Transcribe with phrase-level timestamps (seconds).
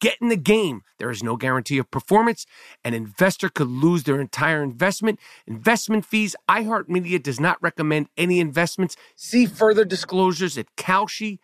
[0.00, 0.82] Get in the game.
[0.98, 2.46] There is no guarantee of performance.
[2.84, 5.18] An investor could lose their entire investment.
[5.46, 6.36] Investment fees.
[6.48, 8.96] iHeartMedia does not recommend any investments.
[9.16, 11.38] See further disclosures at Kalshi.com.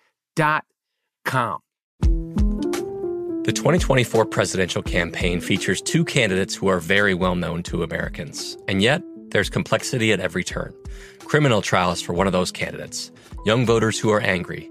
[3.48, 8.58] The 2024 presidential campaign features two candidates who are very well known to Americans.
[8.68, 10.74] And yet, there's complexity at every turn.
[11.20, 13.10] Criminal trials for one of those candidates,
[13.46, 14.70] young voters who are angry.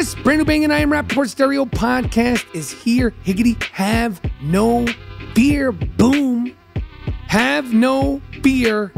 [0.00, 3.12] Yes, Brandon Bang and I am Rapaport Stereo podcast is here.
[3.22, 4.86] Higgity, have no
[5.34, 5.72] fear.
[5.72, 6.56] Boom.
[7.28, 8.94] Have no fear.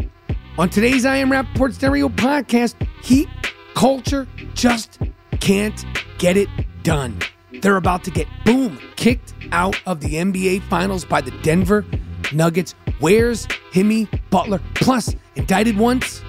[0.59, 3.29] On today's I Am Rapaport Stereo podcast, heat
[3.75, 5.01] culture just
[5.41, 5.85] can't
[6.19, 6.49] get it
[6.85, 7.19] done.
[7.51, 11.85] They're about to get, boom, kicked out of the NBA Finals by the Denver
[12.33, 12.77] Nuggets.
[13.01, 14.61] Where's Jimmy Butler?
[14.75, 16.23] Plus, indicted once,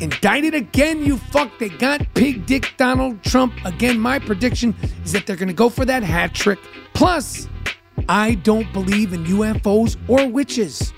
[0.00, 1.50] indicted again, you fuck.
[1.58, 3.52] They got pig dick Donald Trump.
[3.64, 4.74] Again, my prediction
[5.04, 6.58] is that they're going to go for that hat trick.
[6.94, 7.48] Plus,
[8.08, 10.92] I don't believe in UFOs or witches.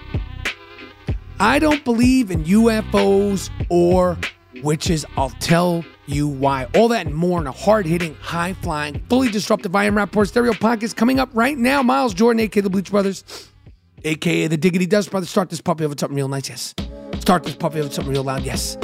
[1.40, 4.18] I don't believe in UFOs or
[4.62, 5.04] witches.
[5.16, 6.66] I'll tell you why.
[6.74, 10.28] All that and more in a hard hitting, high flying, fully disruptive I Am Rapaport
[10.28, 11.82] stereo podcast coming up right now.
[11.82, 13.50] Miles Jordan, aka the Bleach Brothers,
[14.04, 15.30] aka the Diggity Dust Brothers.
[15.30, 16.74] Start this puppy with something real nice, yes.
[17.20, 18.76] Start this puppy with something real loud, yes.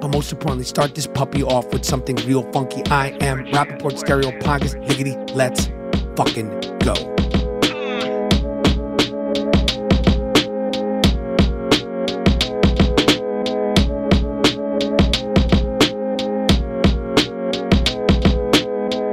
[0.00, 2.82] But most importantly, start this puppy off with something real funky.
[2.86, 4.82] I am Rapaport Stereo Podcast.
[4.82, 5.66] Higgity, let's
[6.16, 6.48] fucking
[6.80, 6.94] go.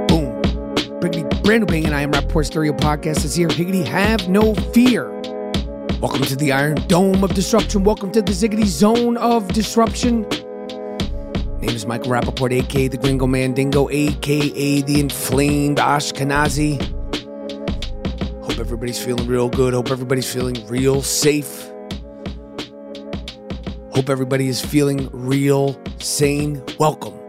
[0.07, 0.41] Boom.
[1.01, 3.49] Briggity Brandon Bang and I am Rapaport Stereo Podcast is here.
[3.49, 5.11] Higgity, have no fear.
[5.99, 7.83] Welcome to the Iron Dome of Disruption.
[7.83, 10.25] Welcome to the Ziggity Zone of Disruption.
[11.67, 16.81] Name is Michael Rapaport, aka the Gringo Mandingo, aka the Inflamed Ashkenazi.
[18.41, 19.73] Hope everybody's feeling real good.
[19.73, 21.69] Hope everybody's feeling real safe.
[23.91, 26.63] Hope everybody is feeling real sane.
[26.79, 27.19] Welcome.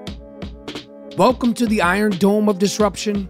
[1.16, 3.28] Welcome to the Iron Dome of Disruption.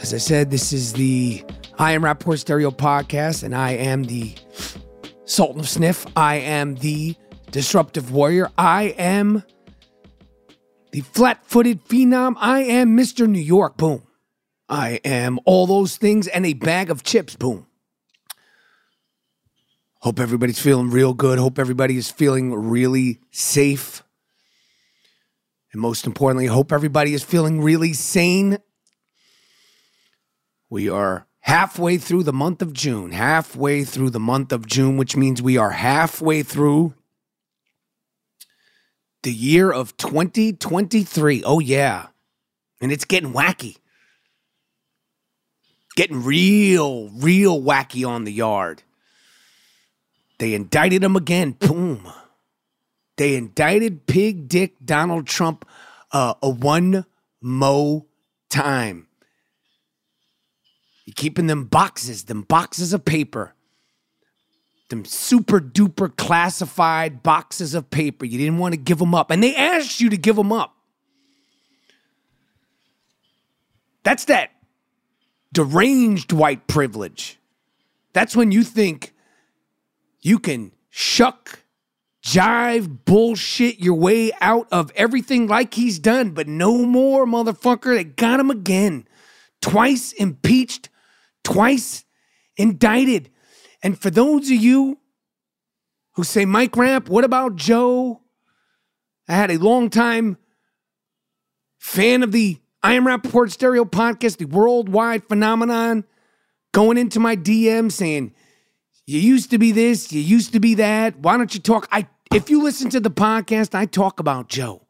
[0.00, 1.44] As I said, this is the
[1.78, 4.34] I Am Rapaport Stereo podcast, and I am the
[5.26, 6.06] Sultan of Sniff.
[6.16, 7.14] I am the
[7.52, 8.50] Disruptive Warrior.
[8.56, 9.44] I am
[10.90, 12.34] the flat footed phenom.
[12.38, 13.28] I am Mr.
[13.28, 13.76] New York.
[13.76, 14.02] Boom.
[14.70, 17.36] I am all those things and a bag of chips.
[17.36, 17.66] Boom.
[20.00, 21.38] Hope everybody's feeling real good.
[21.38, 24.02] Hope everybody is feeling really safe.
[25.72, 28.58] And most importantly, hope everybody is feeling really sane.
[30.70, 33.12] We are halfway through the month of June.
[33.12, 36.94] Halfway through the month of June, which means we are halfway through
[39.22, 41.42] the year of 2023.
[41.44, 42.06] Oh, yeah.
[42.80, 43.76] And it's getting wacky.
[45.94, 48.82] Getting real, real wacky on the yard.
[50.38, 51.52] They indicted him again.
[51.52, 52.10] Boom.
[53.16, 55.64] They indicted Pig Dick Donald Trump
[56.10, 57.04] uh, a one
[57.40, 58.06] mo
[58.50, 59.06] time.
[61.04, 63.54] You keeping them boxes, them boxes of paper.
[64.92, 68.24] Them super duper classified boxes of paper.
[68.24, 70.76] You didn't want to give them up, and they asked you to give them up.
[74.04, 74.50] That's that
[75.52, 77.38] deranged white privilege.
[78.12, 79.14] That's when you think
[80.20, 81.60] you can shuck,
[82.24, 87.96] jive, bullshit your way out of everything like he's done, but no more, motherfucker.
[87.96, 89.06] They got him again.
[89.60, 90.88] Twice impeached,
[91.44, 92.04] twice
[92.56, 93.30] indicted.
[93.82, 94.98] And for those of you
[96.12, 98.20] who say, Mike Ramp, what about Joe?
[99.28, 100.36] I had a long time
[101.78, 106.04] fan of the I Am Rapaport Stereo podcast, the worldwide phenomenon,
[106.72, 108.34] going into my DM saying,
[109.06, 111.18] You used to be this, you used to be that.
[111.18, 111.88] Why don't you talk?
[111.92, 114.86] I if you listen to the podcast, I talk about Joe.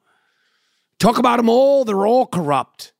[0.99, 2.93] Talk about them all, they're all corrupt.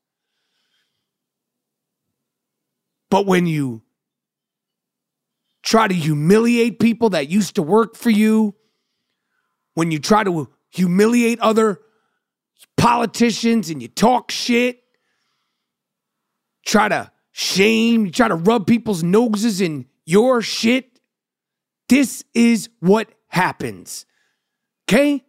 [3.09, 3.82] But when you
[5.63, 8.53] try to humiliate people that used to work for you,
[9.73, 11.79] when you try to humiliate other
[12.77, 14.83] politicians and you talk shit,
[16.65, 20.99] try to shame, you try to rub people's noses in your shit,
[21.89, 24.05] this is what happens.
[24.87, 25.23] Okay?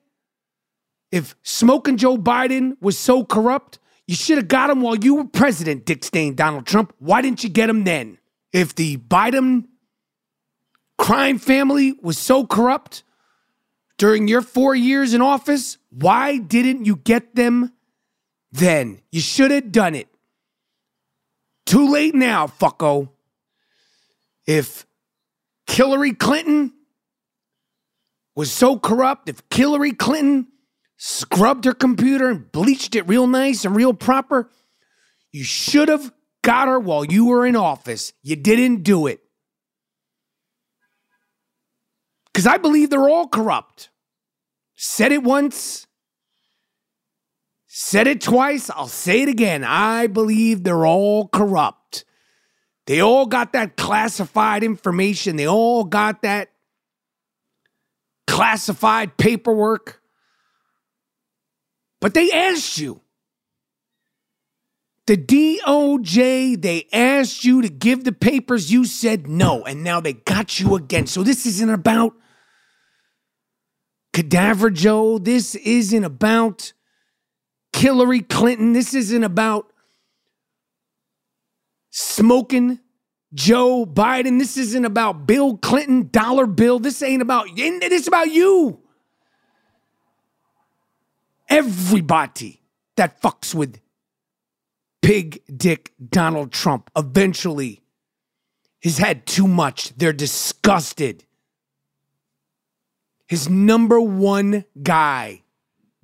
[1.10, 5.24] If smoking Joe Biden was so corrupt, you should have got him while you were
[5.24, 6.92] president, Dick Stain, Donald Trump.
[6.98, 8.18] Why didn't you get him then?
[8.52, 9.66] If the Biden
[10.98, 13.02] crime family was so corrupt
[13.98, 17.72] during your four years in office, why didn't you get them
[18.52, 19.00] then?
[19.10, 20.08] You should have done it.
[21.66, 23.10] Too late now, fucko.
[24.46, 24.86] If
[25.66, 26.72] Hillary Clinton
[28.34, 30.48] was so corrupt, if Hillary Clinton
[30.96, 34.50] scrubbed her computer and bleached it real nice and real proper,
[35.32, 36.12] you should have
[36.42, 38.12] got her while you were in office.
[38.22, 39.23] You didn't do it.
[42.34, 43.90] Because I believe they're all corrupt.
[44.74, 45.86] Said it once,
[47.68, 49.62] said it twice, I'll say it again.
[49.62, 52.04] I believe they're all corrupt.
[52.86, 56.50] They all got that classified information, they all got that
[58.26, 60.02] classified paperwork.
[62.00, 63.00] But they asked you.
[65.06, 68.72] The DOJ, they asked you to give the papers.
[68.72, 69.62] You said no.
[69.62, 71.06] And now they got you again.
[71.06, 72.14] So this isn't about
[74.14, 75.18] Cadaver Joe.
[75.18, 76.72] This isn't about
[77.76, 78.72] Hillary Clinton.
[78.72, 79.72] This isn't about
[81.90, 82.78] smoking
[83.34, 84.38] Joe Biden.
[84.38, 86.78] This isn't about Bill Clinton, dollar bill.
[86.78, 88.80] This ain't about, it's about you.
[91.48, 92.62] Everybody
[92.96, 93.80] that fucks with
[95.02, 97.82] pig dick Donald Trump eventually
[98.82, 99.94] has had too much.
[99.96, 101.24] They're disgusted
[103.34, 105.42] his number one guy,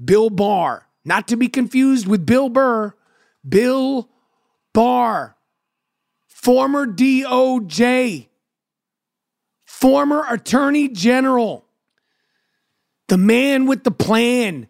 [0.05, 2.93] Bill Barr, not to be confused with Bill Burr,
[3.49, 4.11] Bill
[4.75, 5.37] Barr,
[6.27, 8.27] former DOJ,
[9.65, 11.65] former Attorney General,
[13.07, 14.67] the man with the plan.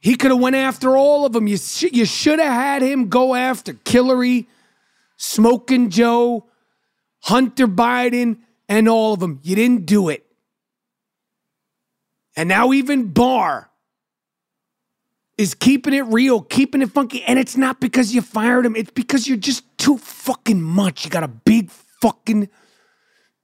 [0.00, 1.46] He could have went after all of them.
[1.46, 4.48] You, sh- you should have had him go after Hillary,
[5.16, 6.46] Smoking Joe,
[7.20, 8.38] Hunter Biden,
[8.68, 9.38] and all of them.
[9.44, 10.25] You didn't do it.
[12.36, 13.70] And now even Barr
[15.38, 17.22] is keeping it real, keeping it funky.
[17.24, 21.04] And it's not because you fired him, it's because you're just too fucking much.
[21.04, 22.48] You got a big fucking,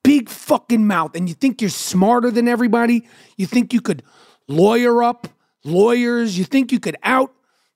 [0.05, 1.17] big fucking mouth.
[1.17, 3.07] And you think you're smarter than everybody.
[3.37, 4.03] You think you could
[4.49, 5.29] lawyer up
[5.65, 6.37] lawyers.
[6.37, 7.33] You think you could out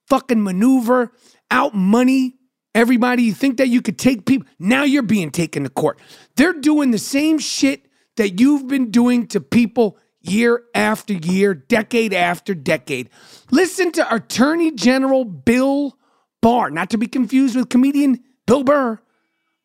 [0.09, 1.13] fucking maneuver,
[1.51, 2.37] out money
[2.75, 3.23] everybody.
[3.25, 4.49] You think that you could take people.
[4.59, 5.99] Now you're being taken to court.
[6.37, 12.13] They're doing the same shit that you've been doing to people year after year, decade
[12.13, 13.11] after decade.
[13.51, 15.97] Listen to Attorney General Bill
[16.41, 19.01] Barr, not to be confused with comedian Bill Burr,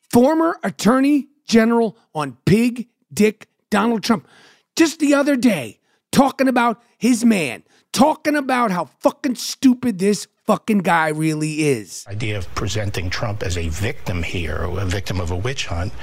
[0.10, 4.27] former Attorney General on Big Dick Donald Trump,
[4.75, 5.80] just the other day,
[6.12, 12.06] talking about his man, talking about how fucking stupid this fucking guy really is.
[12.08, 15.94] Idea of presenting Trump as a victim here, a victim of a witch hunt,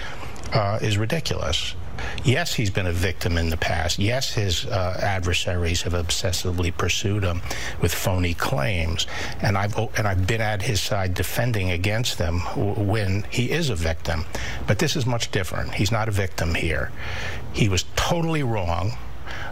[0.52, 1.74] uh, is ridiculous.
[2.24, 3.98] Yes, he's been a victim in the past.
[3.98, 7.42] Yes, his uh, adversaries have obsessively pursued him
[7.80, 9.06] with phony claims,
[9.40, 12.40] and I've and I've been at his side defending against them
[12.76, 14.24] when he is a victim.
[14.66, 15.74] But this is much different.
[15.74, 16.90] He's not a victim here.
[17.52, 18.92] He was totally wrong.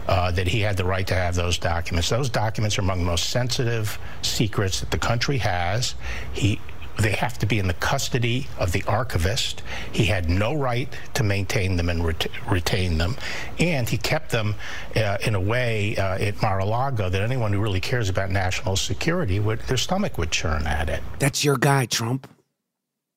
[0.07, 2.09] Uh, that he had the right to have those documents.
[2.09, 5.95] Those documents are among the most sensitive secrets that the country has.
[6.33, 6.59] He
[6.99, 9.61] they have to be in the custody of the archivist.
[9.91, 13.15] He had no right to maintain them and ret- retain them.
[13.59, 14.55] And he kept them
[14.95, 18.31] uh, in a way uh, at Mar a Lago that anyone who really cares about
[18.31, 21.03] national security would, their stomach would churn at it.
[21.19, 22.27] That's your guy, Trump.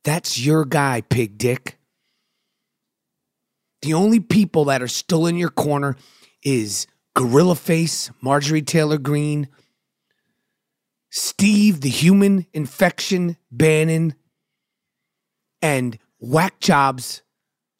[0.05, 1.79] That's your guy, pig dick.
[3.83, 5.97] The only people that are still in your corner
[6.43, 9.49] is Gorilla Face, Marjorie Taylor Greene,
[11.11, 14.15] Steve, the human infection Bannon,
[15.61, 17.23] and whack jobs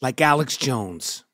[0.01, 1.25] like Alex Jones.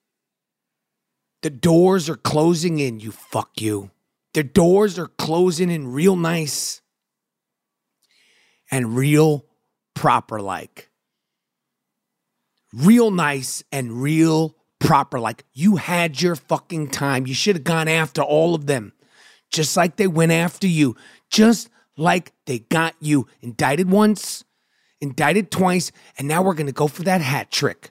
[1.42, 3.90] The doors are closing in, you fuck you.
[4.34, 6.82] The doors are closing in real nice
[8.70, 9.46] and real
[9.94, 10.90] proper like.
[12.74, 15.44] Real nice and real proper like.
[15.54, 17.26] You had your fucking time.
[17.26, 18.92] You should have gone after all of them,
[19.50, 20.96] just like they went after you.
[21.30, 24.44] Just like they got you indicted once,
[25.00, 27.90] indicted twice, and now we're going to go for that hat trick.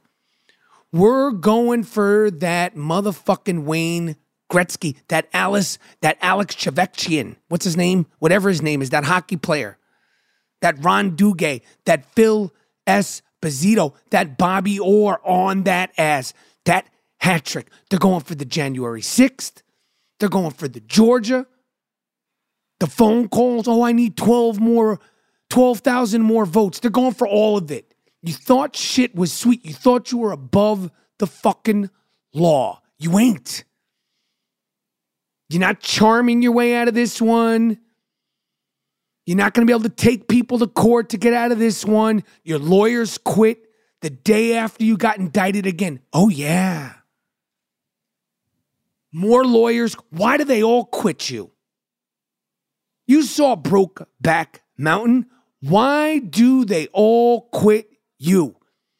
[0.92, 4.16] We're going for that motherfucking Wayne
[4.52, 8.06] Gretzky, that Alice, that Alex Chevechian, what's his name?
[8.20, 9.78] Whatever his name is, that hockey player,
[10.62, 12.54] that Ron Duguay, that Phil
[12.88, 13.22] S.
[13.46, 16.34] Esposito, that Bobby Orr on that ass,
[16.66, 16.88] that
[17.20, 17.70] hat trick.
[17.90, 19.62] They're going for the January 6th.
[20.20, 21.46] They're going for the Georgia
[22.80, 25.00] the phone calls, oh, I need 12 more,
[25.50, 26.80] 12,000 more votes.
[26.80, 27.94] They're going for all of it.
[28.22, 29.66] You thought shit was sweet.
[29.66, 31.90] You thought you were above the fucking
[32.34, 32.82] law.
[32.98, 33.64] You ain't.
[35.50, 37.78] You're not charming your way out of this one.
[39.26, 41.60] You're not going to be able to take people to court to get out of
[41.60, 42.24] this one.
[42.44, 43.60] Your lawyers quit
[44.02, 46.00] the day after you got indicted again.
[46.14, 46.94] Oh, yeah.
[49.12, 49.96] More lawyers.
[50.10, 51.52] Why do they all quit you?
[53.08, 55.28] You saw Brokeback Mountain.
[55.62, 58.56] Why do they all quit you?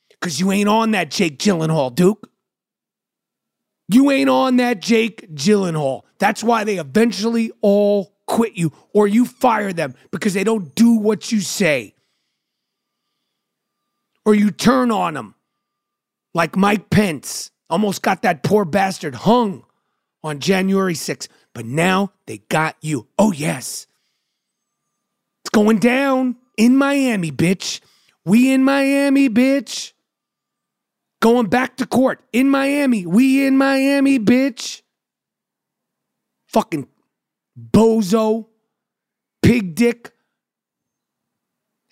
[0.10, 2.30] Because you ain't on that Jake Gyllenhaal, Duke.
[3.88, 6.02] You ain't on that Jake Gyllenhaal.
[6.18, 10.94] That's why they eventually all quit you or you fire them because they don't do
[10.94, 11.94] what you say.
[14.26, 15.36] Or you turn on them
[16.34, 19.64] like Mike Pence almost got that poor bastard hung
[20.24, 21.28] on January 6th.
[21.54, 23.08] But now they got you.
[23.20, 23.86] Oh, yes.
[25.56, 27.80] Going down in Miami, bitch.
[28.26, 29.94] We in Miami, bitch.
[31.22, 33.06] Going back to court in Miami.
[33.06, 34.82] We in Miami, bitch.
[36.48, 36.90] Fucking
[37.58, 38.48] bozo,
[39.42, 40.12] pig dick.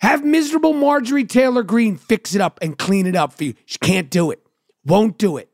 [0.02, 3.54] Have miserable Marjorie Taylor Greene fix it up and clean it up for you.
[3.64, 4.46] She can't do it,
[4.84, 5.48] won't do it.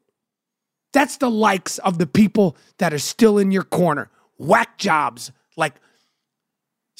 [0.93, 4.11] That's the likes of the people that are still in your corner.
[4.37, 5.77] Whack jobs like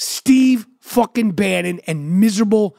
[0.01, 2.75] Steve fucking Bannon and miserable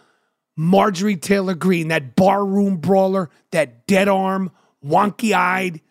[0.58, 4.52] Marjorie Taylor Greene, that barroom brawler, that dead arm,
[4.84, 5.82] wonky eyed,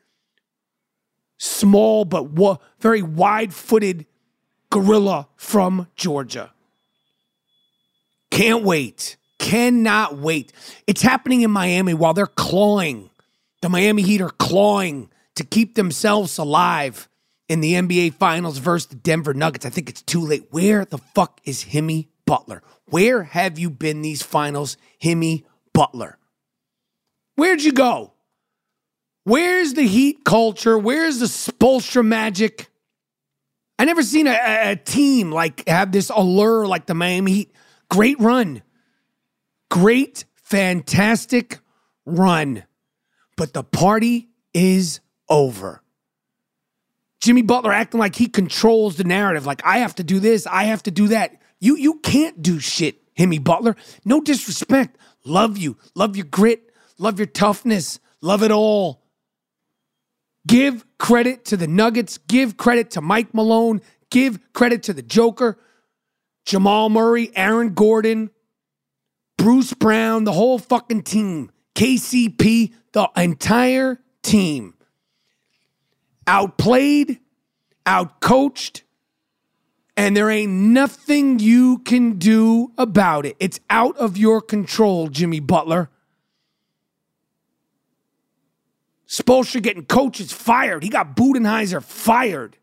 [1.39, 4.07] small but wa- very wide footed
[4.71, 6.53] gorilla from Georgia.
[8.33, 9.17] Can't wait.
[9.39, 10.53] Cannot wait.
[10.89, 13.09] It's happening in Miami while they're clawing.
[13.63, 17.09] The Miami Heat are clawing to keep themselves alive
[17.51, 19.67] in the NBA Finals versus the Denver Nuggets.
[19.67, 20.47] I think it's too late.
[20.53, 22.63] Where the fuck is Himmy Butler?
[22.87, 25.43] Where have you been these finals, Himmy
[25.75, 26.17] Butler?
[27.35, 28.13] Where'd you go?
[29.25, 30.79] Where's the Heat culture?
[30.79, 32.69] Where's the Spoelstra magic?
[33.81, 34.39] I never seen a,
[34.71, 37.53] a, team like have this allure like the Miami Heat.
[37.89, 38.63] Great run.
[39.73, 41.59] Great, fantastic
[42.07, 42.63] run.
[43.37, 45.80] But the party is over.
[47.21, 50.65] Jimmy Butler acting like he controls the narrative, like I have to do this, I
[50.65, 51.41] have to do that.
[51.61, 53.77] You you can't do shit, Jimmy Butler.
[54.05, 54.97] No disrespect.
[55.25, 55.77] Love you.
[55.95, 56.73] Love your grit.
[56.99, 58.01] Love your toughness.
[58.23, 59.03] Love it all.
[60.47, 62.19] Give credit to the Nuggets.
[62.19, 63.83] Give credit to Mike Malone.
[64.11, 65.59] Give credit to the Joker,
[66.45, 68.31] Jamal Murray, Aaron Gordon,
[69.39, 74.75] Bruce Brown, the whole fucking team, KCP, the entire team
[76.31, 77.19] outplayed,
[77.85, 78.83] outcoached,
[79.97, 83.37] and there ain't nothing you can do about it.
[83.41, 85.91] It's out of your control, Jimmy Butler.
[89.09, 90.85] Spoelstra getting coaches fired.
[90.85, 92.57] He got Budenholzer fired.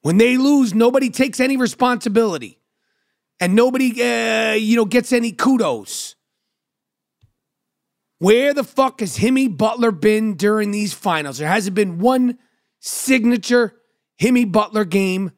[0.00, 2.58] When they lose, nobody takes any responsibility,
[3.38, 6.16] and nobody, uh, you know, gets any kudos.
[8.18, 11.38] Where the fuck has Himmy Butler been during these finals?
[11.38, 12.38] There hasn't been one
[12.80, 13.76] signature
[14.20, 15.32] Himmy Butler game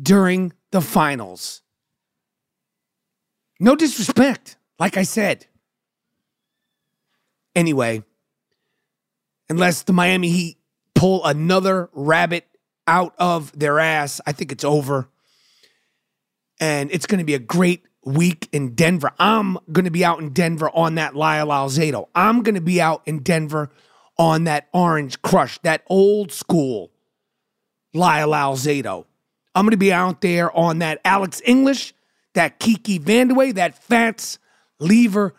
[0.00, 1.62] during the finals.
[3.60, 5.46] No disrespect, like I said.
[7.54, 8.02] Anyway,
[9.48, 10.58] unless the Miami Heat
[10.94, 12.46] pull another rabbit
[12.86, 15.08] out of their ass, I think it's over.
[16.58, 19.12] And it's going to be a great week in Denver.
[19.18, 22.08] I'm going to be out in Denver on that Lyle Alzado.
[22.14, 23.70] I'm going to be out in Denver
[24.18, 26.90] on that Orange Crush, that old school
[27.92, 29.06] Lyle Alzado.
[29.54, 31.94] I'm going to be out there on that Alex English,
[32.34, 34.38] that Kiki Vandeweghe, that Fats
[34.78, 35.34] Lever.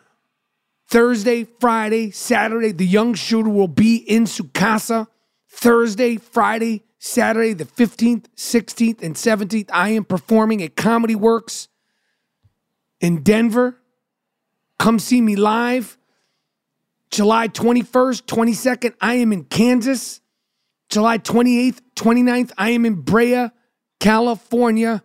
[0.88, 5.08] Thursday, Friday, Saturday, the young shooter will be in Sukasa.
[5.50, 9.70] Thursday, Friday, Saturday, the 15th, 16th, and 17th.
[9.74, 11.70] I am performing at Comedy Works
[13.06, 13.80] in Denver.
[14.80, 15.98] Come see me live.
[17.12, 20.22] July 21st, 22nd, I am in Kansas.
[20.90, 23.50] July 28th, 29th, I am in Brea,
[24.00, 25.04] California.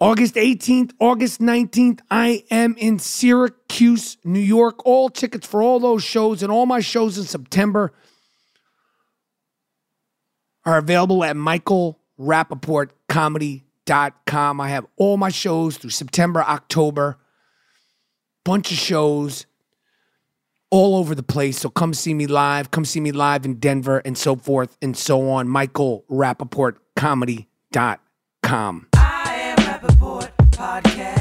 [0.00, 4.84] August 18th, August 19th, I am in Syracuse, New York.
[4.86, 7.92] All tickets for all those shows and all my shows in September
[10.64, 11.36] are available at
[13.86, 14.60] michaelrapaportcomedy.com.
[14.60, 17.18] I have all my shows through September, October,
[18.44, 19.46] bunch of shows
[20.70, 21.58] all over the place.
[21.58, 22.70] So come see me live.
[22.70, 25.48] Come see me live in Denver and so forth and so on.
[25.48, 28.88] Michael Rapaport Comedy.com.
[28.94, 31.16] I am Rapaport Podcast.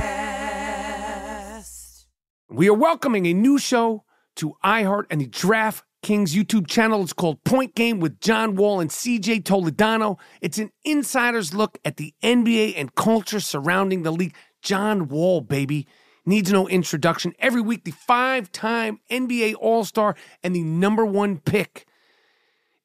[2.49, 4.03] We are welcoming a new show
[4.37, 7.01] to iHeart and the Draft Kings YouTube channel.
[7.01, 10.19] It's called Point Game with John Wall and CJ Toledano.
[10.39, 14.35] It's an insider's look at the NBA and culture surrounding the league.
[14.61, 15.87] John Wall, baby
[16.23, 17.33] needs no introduction.
[17.39, 21.87] Every week, the five time NBA All Star and the number one pick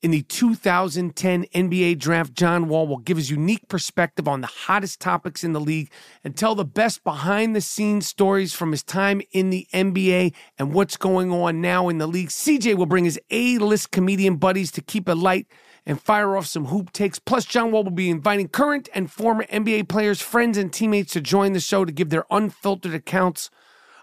[0.02, 4.98] in the 2010 NBA draft, John Wall will give his unique perspective on the hottest
[4.98, 5.90] topics in the league
[6.24, 10.72] and tell the best behind the scenes stories from his time in the NBA and
[10.72, 12.30] what's going on now in the league.
[12.30, 15.46] CJ will bring his A list comedian buddies to keep it light
[15.84, 17.18] and fire off some hoop takes.
[17.18, 21.20] Plus, John Wall will be inviting current and former NBA players, friends, and teammates to
[21.20, 23.50] join the show to give their unfiltered accounts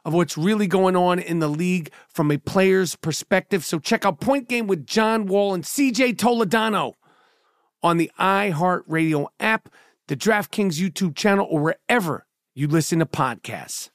[0.08, 3.66] of what's really going on in the league from a player's perspective.
[3.66, 6.94] So check out Point Game with John Wall and CJ Toledano
[7.84, 9.68] on the iHeartRadio app,
[10.08, 13.90] the DraftKings YouTube channel, or wherever you listen to podcasts.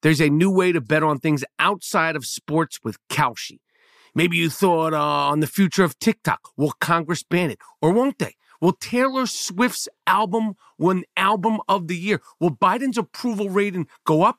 [0.00, 3.60] There's a new way to bet on things outside of sports with Kalshi.
[4.14, 6.40] Maybe you thought uh, on the future of TikTok.
[6.56, 7.58] Will Congress ban it?
[7.82, 8.36] Or won't they?
[8.62, 12.22] Will Taylor Swift's album win album of the year?
[12.40, 14.38] Will Biden's approval rating go up?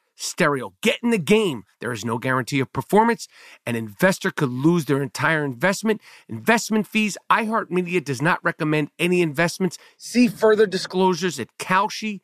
[0.21, 0.73] stereo.
[0.81, 1.63] Get in the game.
[1.79, 3.27] There is no guarantee of performance.
[3.65, 6.01] An investor could lose their entire investment.
[6.29, 7.17] Investment fees.
[7.29, 9.77] iHeartMedia does not recommend any investments.
[9.97, 12.21] See further disclosures at Kalshi.com.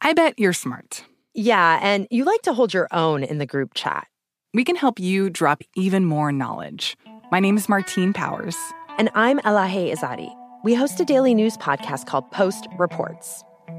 [0.00, 1.04] I bet you're smart.
[1.34, 4.06] Yeah, and you like to hold your own in the group chat.
[4.52, 6.96] We can help you drop even more knowledge.
[7.30, 8.56] My name is Martine Powers.
[8.98, 10.30] And I'm Elahe Izadi.
[10.62, 13.42] We host a daily news podcast called Post Reports.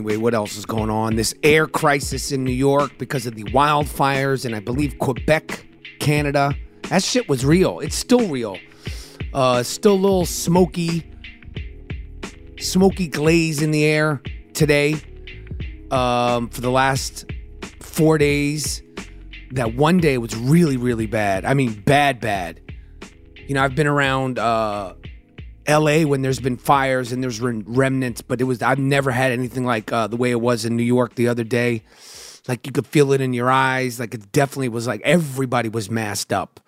[0.00, 1.14] Anyway, what else is going on?
[1.14, 5.66] This air crisis in New York because of the wildfires, and I believe Quebec,
[5.98, 6.54] Canada.
[6.88, 7.80] That shit was real.
[7.80, 8.56] It's still real.
[9.34, 11.06] Uh, still a little smoky,
[12.58, 14.22] smoky glaze in the air
[14.54, 14.94] today.
[15.90, 17.26] Um, for the last
[17.80, 18.82] four days,
[19.50, 21.44] that one day was really, really bad.
[21.44, 22.58] I mean, bad, bad.
[23.36, 24.94] You know, I've been around uh,
[25.70, 29.64] LA when there's been fires and there's remnants, but it was I've never had anything
[29.64, 31.82] like uh, the way it was in New York the other day.
[32.48, 34.00] Like you could feel it in your eyes.
[34.00, 36.60] Like it definitely was like everybody was masked up.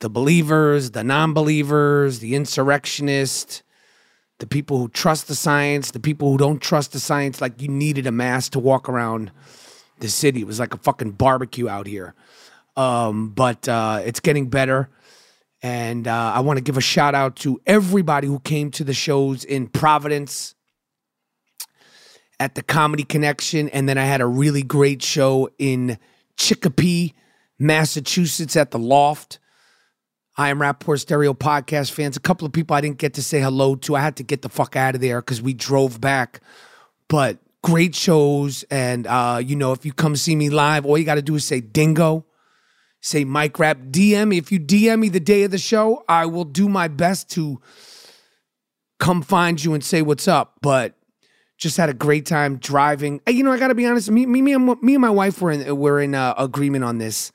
[0.00, 3.62] The believers, the non-believers, the insurrectionists,
[4.38, 7.40] the people who trust the science, the people who don't trust the science.
[7.40, 9.30] Like you needed a mask to walk around
[10.00, 10.40] the city.
[10.40, 12.14] It was like a fucking barbecue out here.
[12.76, 14.90] Um, but uh, it's getting better
[15.64, 18.92] And uh, I want to give a shout out to everybody who came to the
[18.92, 20.54] shows in Providence
[22.38, 23.70] at the Comedy Connection.
[23.70, 25.96] And then I had a really great show in
[26.36, 27.14] Chicopee,
[27.58, 29.38] Massachusetts at the Loft.
[30.36, 32.18] I am Rapaport Stereo podcast fans.
[32.18, 33.96] A couple of people I didn't get to say hello to.
[33.96, 36.42] I had to get the fuck out of there because we drove back.
[37.08, 38.64] But great shows.
[38.64, 41.36] And, uh, you know, if you come see me live, all you got to do
[41.36, 42.26] is say dingo,
[43.04, 43.78] say Mike Rap.
[43.90, 44.38] DM me.
[44.38, 47.60] If you DM me the day of the show, I will do my best to
[48.98, 50.54] come find you and say what's up.
[50.62, 50.94] But
[51.58, 53.20] just had a great time driving.
[53.28, 54.10] You know, I got to be honest.
[54.10, 56.98] Me, me, me, and, me and my wife were in, were in uh, agreement on
[56.98, 57.30] this.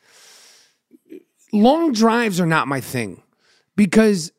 [1.54, 3.22] Long drives are not my thing
[3.76, 4.32] because,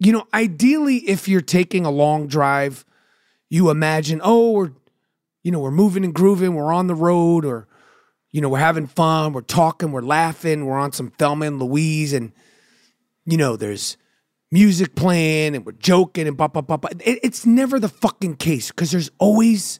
[0.00, 2.84] you know, ideally, if you're taking a long drive,
[3.48, 4.72] you imagine, oh, we're,
[5.42, 7.66] you know, we're moving and grooving, we're on the road, or,
[8.34, 12.12] you know, we're having fun, we're talking, we're laughing, we're on some Thelma and Louise,
[12.12, 12.32] and,
[13.24, 13.96] you know, there's
[14.50, 16.90] music playing and we're joking and blah, blah, blah, blah.
[17.04, 19.78] It- it's never the fucking case because there's always,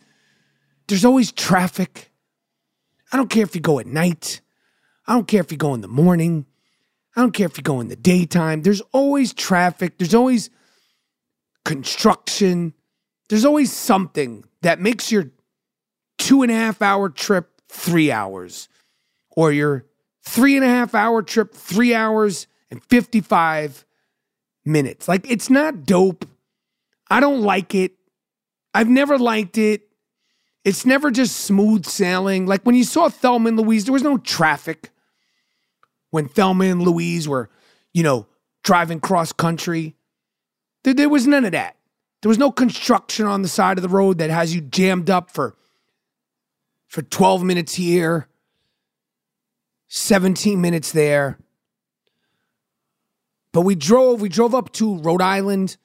[0.86, 2.12] there's always traffic.
[3.12, 4.40] I don't care if you go at night.
[5.04, 6.46] I don't care if you go in the morning.
[7.16, 8.62] I don't care if you go in the daytime.
[8.62, 9.98] There's always traffic.
[9.98, 10.48] There's always
[11.64, 12.72] construction.
[13.28, 15.32] There's always something that makes your
[16.18, 18.68] two and a half hour trip three hours,
[19.37, 19.84] or your
[20.22, 23.84] three and a half hour trip three hours and 55
[24.64, 25.08] minutes.
[25.08, 26.26] Like, it's not dope.
[27.10, 27.92] I don't like it.
[28.72, 29.82] I've never liked it.
[30.64, 32.46] It's never just smooth sailing.
[32.46, 34.90] Like when you saw Thelma and Louise, there was no traffic.
[36.10, 37.50] When Thelma and Louise were,
[37.92, 38.26] you know,
[38.62, 39.94] driving cross country,
[40.82, 41.76] there, there was none of that.
[42.22, 45.30] There was no construction on the side of the road that has you jammed up
[45.30, 45.54] for
[46.94, 48.28] for 12 minutes here,
[49.88, 51.40] 17 minutes there.
[53.50, 55.76] But we drove, we drove up to Rhode Island,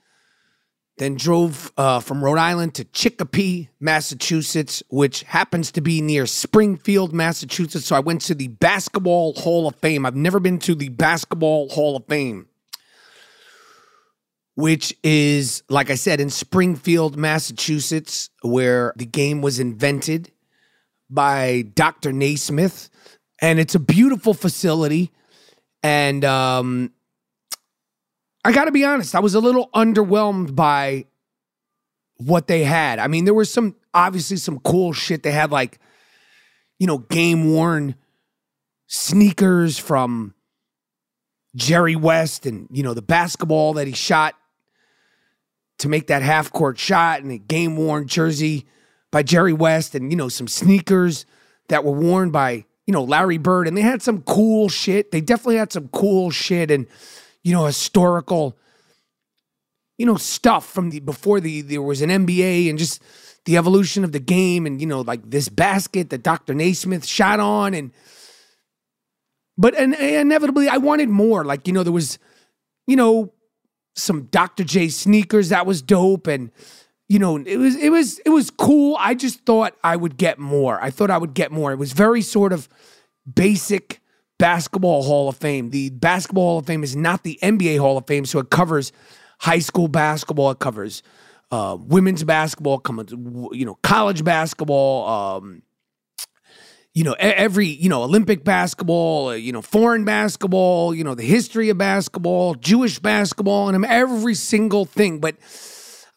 [1.00, 7.12] then drove uh, from Rhode Island to Chicopee, Massachusetts, which happens to be near Springfield,
[7.12, 7.88] Massachusetts.
[7.88, 10.06] So I went to the Basketball Hall of Fame.
[10.06, 12.48] I've never been to the Basketball Hall of Fame,
[14.54, 20.32] which is, like I said, in Springfield, Massachusetts, where the game was invented
[21.10, 22.12] by Dr.
[22.12, 22.90] Naismith.
[23.42, 25.12] And it's a beautiful facility.
[25.82, 26.92] And um,
[28.44, 31.06] I got to be honest, I was a little underwhelmed by
[32.18, 33.00] what they had.
[33.00, 35.24] I mean, there was some obviously some cool shit.
[35.24, 35.80] They had like,
[36.78, 37.96] you know, game worn
[38.88, 40.34] sneakers from
[41.56, 44.36] Jerry West and, you know, the basketball that he shot
[45.80, 48.66] to make that half court shot and a game worn jersey
[49.12, 51.26] by Jerry West and, you know, some sneakers
[51.70, 53.68] that were worn by, you know, Larry Bird.
[53.68, 55.12] And they had some cool shit.
[55.12, 56.88] They definitely had some cool shit and,
[57.44, 58.58] you know, historical,
[59.98, 63.02] you know, stuff from the before the there was an NBA and just
[63.46, 66.54] the evolution of the game and, you know, like this basket that Dr.
[66.54, 67.92] Naismith shot on and
[69.58, 71.44] but and, and inevitably I wanted more.
[71.44, 72.18] Like, you know, there was,
[72.88, 73.34] you know,
[73.96, 74.64] some Dr.
[74.64, 76.52] J sneakers that was dope and
[77.10, 78.96] you know, it was it was it was cool.
[79.00, 80.82] I just thought I would get more.
[80.82, 81.72] I thought I would get more.
[81.72, 82.70] It was very sort of
[83.32, 84.00] basic
[84.38, 85.72] basketball Hall of Fame.
[85.72, 88.92] The Basketball Hall of Fame is not the NBA Hall of Fame, so it covers
[89.40, 90.52] high school basketball.
[90.52, 91.02] It covers
[91.50, 92.80] uh, women's basketball,
[93.54, 95.08] you know, college basketball.
[95.08, 95.64] Um,
[96.94, 101.24] you know, every you know Olympic basketball, uh, you know, foreign basketball, you know, the
[101.24, 105.20] history of basketball, Jewish basketball, and every single thing.
[105.20, 105.38] But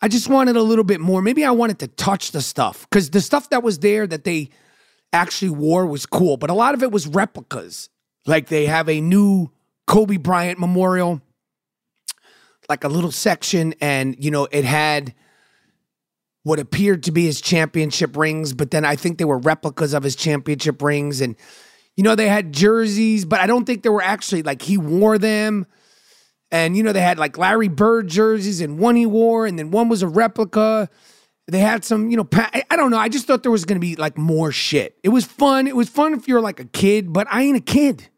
[0.03, 1.23] I just wanted a little bit more.
[1.23, 4.51] Maybe I wanted to touch the stuff because the stuff that was there that they
[5.13, 7.89] actually wore was cool, but a lot of it was replicas.
[8.27, 9.53] Like they have a new
[9.87, 11.23] Kobe Bryant memorial,
[12.69, 15.15] like a little section, and you know, it had
[16.43, 20.03] what appeared to be his championship rings, but then I think they were replicas of
[20.03, 21.21] his championship rings.
[21.21, 21.37] And,
[21.97, 25.19] you know, they had jerseys, but I don't think they were actually like he wore
[25.19, 25.67] them.
[26.53, 29.71] And, you know, they had like Larry Bird jerseys and one he wore, and then
[29.71, 30.89] one was a replica.
[31.49, 32.99] They had some, you know, pa- I- I don't know.
[32.99, 34.97] I just thought there was going to be like more shit.
[35.03, 35.67] It was fun.
[35.67, 38.09] It was fun if you're like a kid, but I ain't a kid.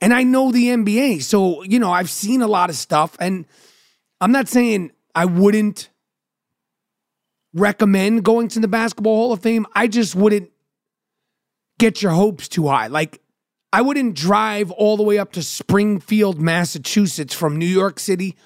[0.00, 1.22] And I know the NBA.
[1.22, 3.16] So, you know, I've seen a lot of stuff.
[3.18, 3.46] And
[4.20, 5.90] I'm not saying I wouldn't
[7.52, 9.66] recommend going to the Basketball Hall of Fame.
[9.74, 10.50] I just wouldn't
[11.78, 12.86] get your hopes too high.
[12.88, 13.20] Like,
[13.74, 18.36] I wouldn't drive all the way up to Springfield, Massachusetts from New York City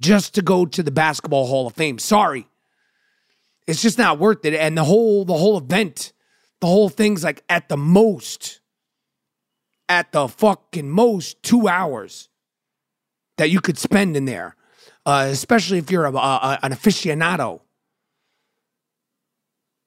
[0.00, 1.98] just to go to the Basketball Hall of Fame.
[1.98, 2.46] Sorry.
[3.66, 4.54] It's just not worth it.
[4.54, 6.12] And the whole the whole event,
[6.60, 8.60] the whole thing's like at the most
[9.88, 12.28] at the fucking most 2 hours.
[13.36, 14.54] that you could spend in there,
[15.04, 17.62] uh, especially if you're a, a, an aficionado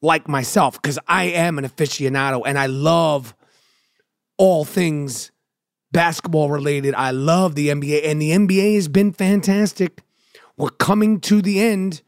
[0.01, 3.33] like myself, because I am an aficionado and I love
[4.41, 5.31] all things
[5.91, 6.95] basketball related.
[6.95, 10.01] I love the NBA, and the NBA has been fantastic.
[10.57, 12.01] We're coming to the end.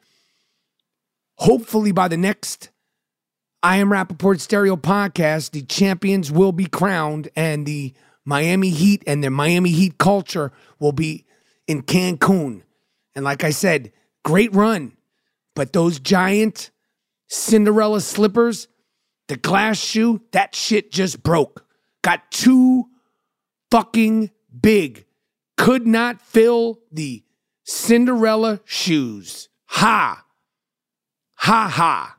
[1.35, 2.71] Hopefully, by the next
[3.61, 7.93] I Am Rapaport Stereo podcast, the champions will be crowned, and the
[8.25, 11.25] Miami Heat and their Miami Heat culture will be
[11.67, 12.63] in Cancun.
[13.15, 13.91] And like I said,
[14.25, 14.97] great run.
[15.55, 16.71] But those giant
[17.27, 18.69] Cinderella slippers,
[19.27, 21.62] the glass shoe, that shit just broke.
[22.03, 22.85] Got too
[23.71, 24.29] fucking
[24.61, 25.05] big.
[25.57, 27.23] Could not fill the
[27.63, 29.49] Cinderella shoes.
[29.65, 30.23] Ha.
[31.35, 32.15] Ha ha.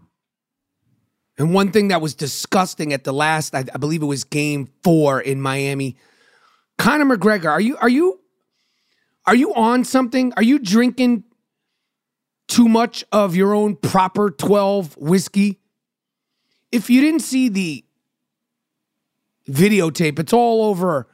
[1.36, 4.68] And one thing that was disgusting at the last, I, I believe it was game
[4.82, 5.96] four in Miami.
[6.78, 8.20] Conor McGregor, are you are you
[9.26, 10.32] are you on something?
[10.36, 11.24] Are you drinking
[12.46, 15.60] too much of your own proper 12 whiskey?
[16.70, 17.84] If you didn't see the
[19.48, 21.06] videotape, it's all over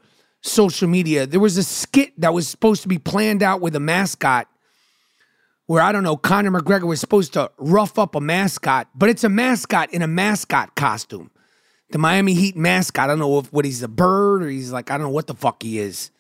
[0.43, 1.27] social media.
[1.27, 4.49] There was a skit that was supposed to be planned out with a mascot
[5.67, 9.23] where I don't know, Conor McGregor was supposed to rough up a mascot, but it's
[9.23, 11.31] a mascot in a mascot costume.
[11.93, 13.05] The Miami Heat mascot.
[13.05, 15.27] I don't know if what he's a bird or he's like I don't know what
[15.29, 16.11] the fuck he is.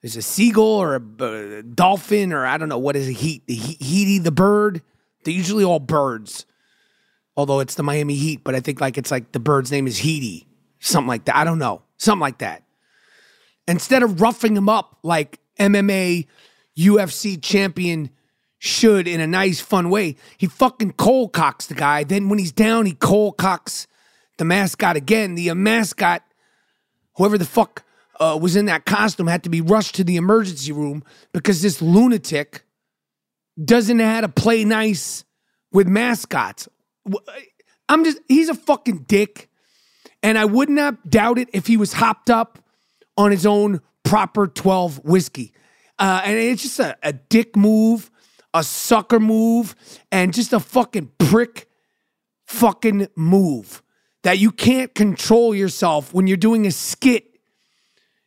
[0.00, 3.46] There's a seagull or a, a dolphin or I don't know what is a heat.
[3.46, 4.82] The he- Heaty the bird.
[5.24, 6.46] They're usually all birds,
[7.36, 8.44] although it's the Miami Heat.
[8.44, 10.46] But I think like it's like the bird's name is Heaty,
[10.80, 11.36] something like that.
[11.36, 12.62] I don't know, something like that.
[13.68, 16.26] Instead of roughing him up like MMA,
[16.78, 18.10] UFC champion
[18.58, 20.16] should in a nice, fun way.
[20.38, 22.04] He fucking cold cocks the guy.
[22.04, 23.86] Then when he's down, he cold cocks
[24.38, 25.34] the mascot again.
[25.34, 26.22] The uh, mascot,
[27.16, 27.84] whoever the fuck
[28.20, 31.82] uh, was in that costume, had to be rushed to the emergency room because this
[31.82, 32.64] lunatic
[33.62, 35.24] doesn't know how to play nice
[35.72, 36.68] with mascots.
[37.88, 39.45] I'm just, he's a fucking dick.
[40.26, 42.58] And I would not doubt it if he was hopped up
[43.16, 45.52] on his own proper 12 whiskey.
[45.98, 48.10] Uh, and it's just a, a dick move
[48.56, 49.76] a sucker move,
[50.10, 51.68] and just a fucking prick
[52.46, 53.82] fucking move
[54.22, 57.38] that you can't control yourself when you're doing a skit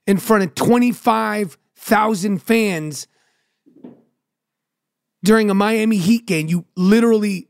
[0.05, 3.07] in front of 25,000 fans
[5.23, 6.47] during a Miami Heat game.
[6.47, 7.47] You literally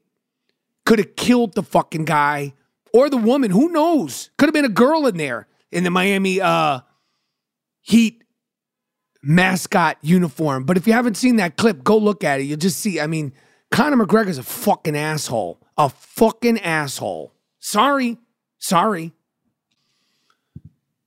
[0.85, 2.53] could have killed the fucking guy
[2.93, 3.51] or the woman.
[3.51, 4.29] Who knows?
[4.37, 6.81] Could have been a girl in there in the Miami uh,
[7.81, 8.23] Heat
[9.21, 10.65] mascot uniform.
[10.65, 12.43] But if you haven't seen that clip, go look at it.
[12.43, 12.99] You'll just see.
[12.99, 13.33] I mean,
[13.71, 15.59] Conor McGregor's a fucking asshole.
[15.77, 17.33] A fucking asshole.
[17.59, 18.17] Sorry.
[18.57, 19.13] Sorry.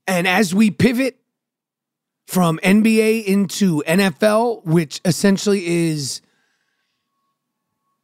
[0.07, 1.18] And as we pivot
[2.27, 6.23] from NBA into NFL, which essentially is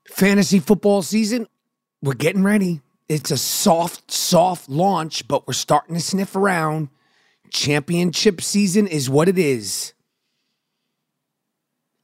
[0.08, 1.46] fantasy football season,
[2.02, 2.80] we're getting ready.
[3.08, 6.90] It's a soft, soft launch, but we're starting to sniff around.
[7.50, 9.94] Championship season is what it is.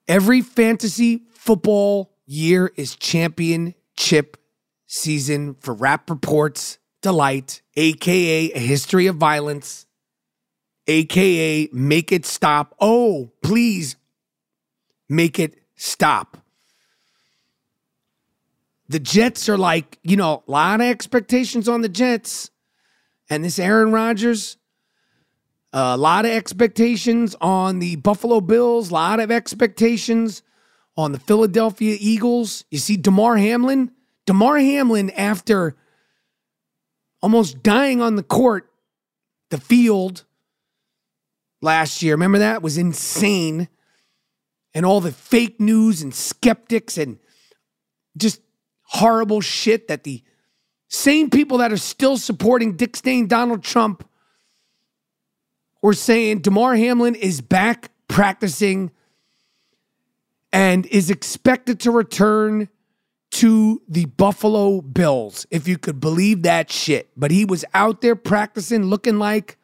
[0.08, 4.38] Every fantasy football year is championship
[4.86, 9.84] season for Rapaport's Delight, aka a history of violence,
[10.86, 12.74] aka make it stop.
[12.80, 13.96] Oh, please
[15.06, 16.38] make it stop.
[18.88, 22.50] The Jets are like, you know, a lot of expectations on the Jets.
[23.30, 24.58] And this Aaron Rodgers,
[25.72, 30.42] a lot of expectations on the Buffalo Bills, a lot of expectations
[30.96, 32.64] on the Philadelphia Eagles.
[32.70, 33.90] You see, Damar Hamlin,
[34.26, 35.76] Damar Hamlin, after
[37.22, 38.70] almost dying on the court,
[39.50, 40.24] the field
[41.62, 42.62] last year, remember that?
[42.62, 43.68] Was insane.
[44.74, 47.18] And all the fake news and skeptics and
[48.16, 48.40] just
[48.94, 50.22] horrible shit that the
[50.88, 54.08] same people that are still supporting Dick Stain Donald Trump
[55.82, 58.92] were saying Damar Hamlin is back practicing
[60.52, 62.68] and is expected to return
[63.32, 67.10] to the Buffalo Bills, if you could believe that shit.
[67.16, 69.58] But he was out there practicing looking like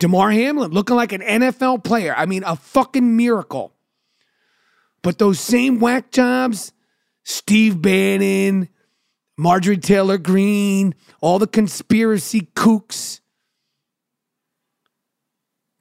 [0.00, 2.12] Damar Hamlin, looking like an NFL player.
[2.16, 3.72] I mean, a fucking miracle.
[5.02, 6.72] But those same whack jobs,
[7.24, 8.68] Steve Bannon,
[9.36, 13.20] Marjorie Taylor Greene, all the conspiracy kooks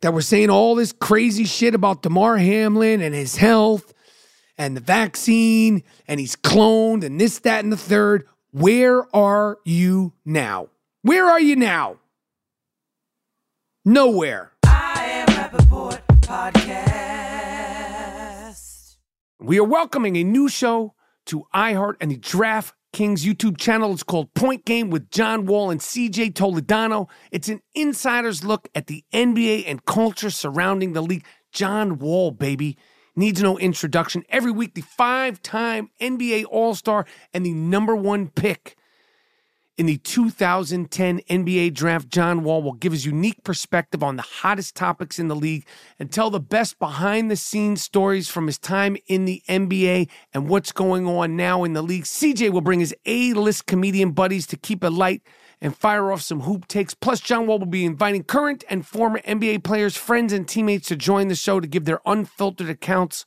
[0.02, 3.94] that were saying all this crazy shit about Damar Hamlin and his health
[4.58, 8.26] and the vaccine and he's cloned and this, that, and the third.
[8.52, 10.70] Where are you now?
[11.02, 11.98] Where are you now?
[13.86, 14.52] Nowhere.
[14.66, 16.02] I am Rapaport.
[16.22, 16.90] Podcast.
[19.40, 20.94] We are welcoming a new show
[21.30, 23.94] to iHeart and the Draft Kings YouTube channel.
[23.94, 27.08] It's called Point Game with John Wall and CJ Toledano.
[27.32, 31.26] It's an insider's look at the NBA and culture surrounding the league.
[31.52, 32.78] John Wall, baby.
[33.16, 34.24] Needs no introduction.
[34.30, 38.76] Every week, the five time NBA All Star and the number one pick
[39.80, 44.76] in the 2010 NBA draft, John Wall will give his unique perspective on the hottest
[44.76, 45.66] topics in the league
[45.98, 50.50] and tell the best behind the scenes stories from his time in the NBA and
[50.50, 52.04] what's going on now in the league.
[52.04, 55.22] CJ will bring his A list comedian buddies to keep it light
[55.62, 56.94] and fire off some hoop takes.
[56.94, 60.98] Plus, John Wall will be inviting current and former NBA players, friends, and teammates to
[60.98, 63.24] join the show to give their unfiltered accounts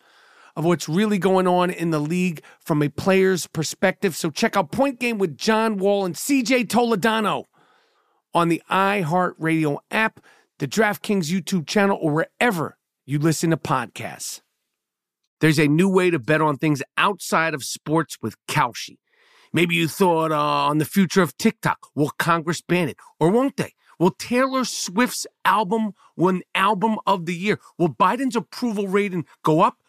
[0.57, 4.17] of what's really going on in the league from a player's perspective.
[4.17, 7.45] So check out Point Game with John Wall and CJ Toledano
[8.35, 10.21] on the iHeartRadio app,
[10.59, 14.41] the DraftKings YouTube channel, or wherever you listen to podcasts.
[15.41, 18.99] There's a new way to bet on things outside of sports with Kalshi.
[19.53, 21.79] Maybe you thought uh, on the future of TikTok.
[21.95, 22.97] Will Congress ban it?
[23.19, 23.75] Or won't they?
[23.99, 27.61] Will Taylor Swift's album win album of the year?
[27.77, 29.82] Will Biden's approval rating go up?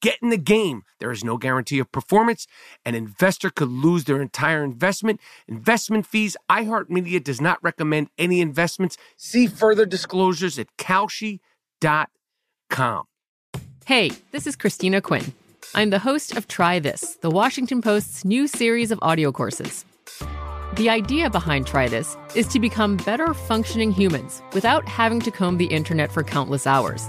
[0.00, 0.82] Get in the game.
[1.00, 2.46] There is no guarantee of performance.
[2.84, 5.20] An investor could lose their entire investment.
[5.48, 6.36] Investment fees.
[6.50, 8.96] iHeartMedia does not recommend any investments.
[9.16, 11.40] See further disclosures at Kalshi.com.
[13.86, 15.32] Hey, this is Christina Quinn.
[15.74, 19.84] I'm the host of Try This, the Washington Post's new series of audio courses.
[20.76, 25.58] The idea behind Try This is to become better functioning humans without having to comb
[25.58, 27.08] the internet for countless hours.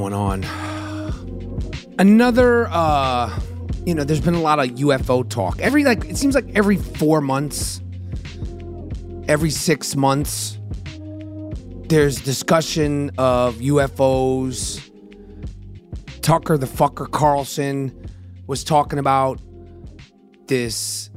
[0.00, 0.44] Going on?
[1.98, 3.38] Another uh
[3.84, 5.60] you know, there's been a lot of UFO talk.
[5.60, 7.82] Every like it seems like every 4 months,
[9.28, 10.58] every 6 months
[11.88, 14.80] there's discussion of UFOs.
[16.22, 18.08] Tucker the fucker Carlson
[18.46, 19.38] was talking about
[20.46, 21.10] this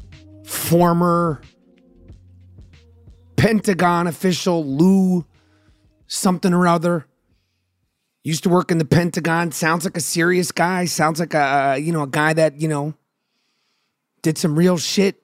[0.43, 1.41] former
[3.37, 5.25] Pentagon official Lou
[6.07, 7.07] something or other
[8.23, 9.51] used to work in the Pentagon.
[9.51, 10.85] Sounds like a serious guy.
[10.85, 12.93] Sounds like a you know a guy that you know
[14.21, 15.21] did some real shit.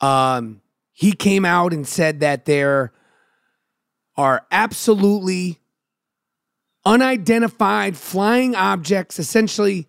[0.00, 0.60] Um,
[0.92, 2.92] he came out and said that there
[4.16, 5.60] are absolutely
[6.84, 9.86] unidentified flying objects, essentially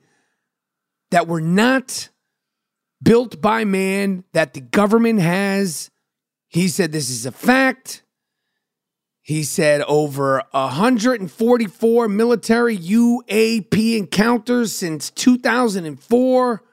[1.10, 2.10] that were not
[3.02, 4.24] built by man.
[4.34, 5.90] That the government has.
[6.48, 8.04] He said this is a fact.
[9.26, 16.64] He said over 144 military UAP encounters since 2004,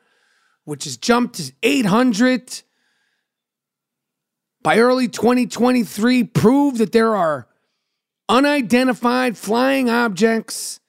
[0.65, 2.63] which has jumped to 800.
[4.63, 7.47] By early 2023, proved that there are
[8.29, 10.81] unidentified flying objects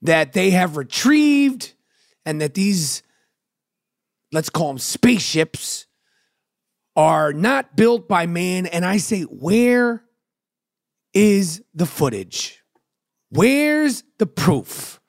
[0.00, 1.72] that they have retrieved
[2.24, 3.02] and that these,
[4.30, 5.86] let's call them spaceships,
[6.96, 8.66] are not built by man.
[8.66, 10.04] And I say, where
[11.12, 12.62] is the footage?
[13.30, 15.00] Where's the proof?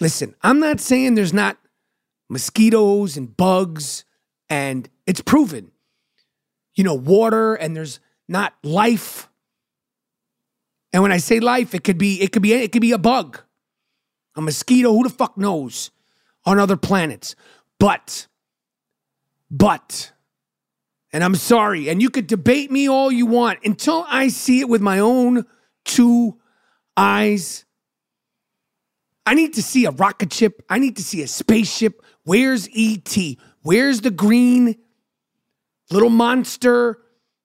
[0.00, 1.56] Listen, I'm not saying there's not
[2.28, 4.04] mosquitoes and bugs,
[4.48, 5.72] and it's proven.
[6.74, 9.28] You know, water and there's not life.
[10.92, 12.98] And when I say life, it could be it could be it could be a
[12.98, 13.40] bug,
[14.36, 15.90] a mosquito, who the fuck knows,
[16.44, 17.34] on other planets.
[17.78, 18.26] But,
[19.50, 20.12] but,
[21.12, 24.68] and I'm sorry, and you could debate me all you want until I see it
[24.68, 25.46] with my own
[25.84, 26.38] two
[26.96, 27.64] eyes.
[29.24, 30.62] I need to see a rocket ship.
[30.68, 32.02] I need to see a spaceship.
[32.24, 33.16] Where's ET?
[33.62, 34.76] Where's the green
[35.90, 36.98] little monster,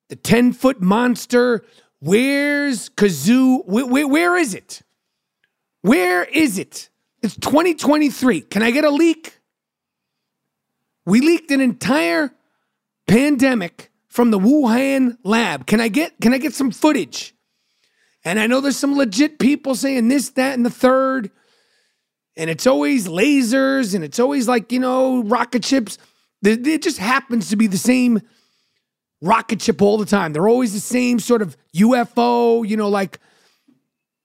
[0.09, 1.63] the 10 foot monster?
[1.99, 3.65] Where's Gazoo?
[3.65, 4.81] Where, where, where is it?
[5.81, 6.89] Where is it?
[7.21, 8.41] It's 2023.
[8.41, 9.39] Can I get a leak?
[11.05, 12.31] We leaked an entire
[13.13, 15.67] pandemic from the Wuhan lab.
[15.67, 17.35] Can I get can I get some footage?
[18.25, 21.29] And I know there's some legit people saying this, that, and the third.
[22.35, 25.99] And it's always lasers and it's always like, you know, rocket ships.
[26.43, 28.21] It just happens to be the same
[29.21, 30.33] rocket ship all the time.
[30.33, 33.19] They're always the same sort of UFO, you know, like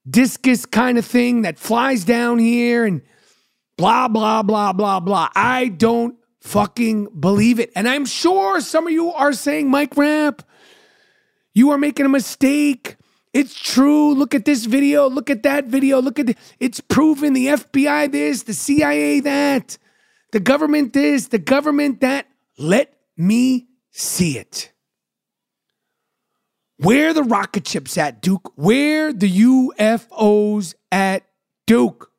[0.09, 3.03] discus kind of thing that flies down here and
[3.77, 5.29] blah, blah, blah, blah, blah.
[5.35, 7.71] I don't fucking believe it.
[7.75, 10.43] And I'm sure some of you are saying, Mike Rapp,
[11.55, 12.97] you are making a mistake.
[13.33, 14.15] It's true.
[14.15, 15.09] Look at this video.
[15.09, 16.01] Look at that video.
[16.01, 19.79] Look at the, it's proven the FBI this, the CIA that,
[20.33, 22.27] the government this, the government that.
[22.59, 24.73] Let me see it.
[26.79, 28.53] Where the rocket ships at, Duke?
[28.55, 31.25] Where the UFOs at,
[31.67, 32.13] Duke?